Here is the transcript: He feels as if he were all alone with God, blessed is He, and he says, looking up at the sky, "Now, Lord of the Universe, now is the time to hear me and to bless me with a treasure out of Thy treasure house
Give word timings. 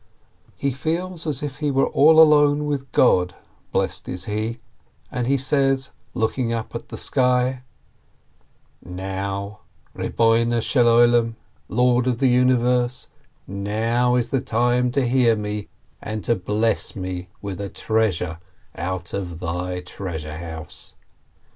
He 0.57 0.71
feels 0.71 1.27
as 1.27 1.43
if 1.43 1.57
he 1.59 1.69
were 1.69 1.85
all 1.85 2.19
alone 2.19 2.65
with 2.65 2.91
God, 2.91 3.35
blessed 3.71 4.09
is 4.09 4.25
He, 4.25 4.59
and 5.11 5.27
he 5.27 5.37
says, 5.37 5.91
looking 6.15 6.51
up 6.51 6.73
at 6.73 6.89
the 6.89 6.97
sky, 6.97 7.61
"Now, 8.83 9.59
Lord 9.95 10.49
of 10.49 12.17
the 12.17 12.27
Universe, 12.27 13.07
now 13.45 14.15
is 14.15 14.29
the 14.31 14.41
time 14.41 14.89
to 14.93 15.07
hear 15.07 15.35
me 15.35 15.67
and 16.01 16.23
to 16.23 16.33
bless 16.33 16.95
me 16.95 17.29
with 17.43 17.61
a 17.61 17.69
treasure 17.69 18.39
out 18.73 19.13
of 19.13 19.39
Thy 19.39 19.81
treasure 19.81 20.37
house 20.39 20.95